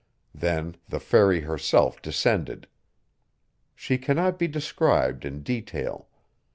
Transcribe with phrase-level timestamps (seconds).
[0.33, 2.65] Then the fairy herself descended.
[3.75, 6.07] She cannot be described in detail.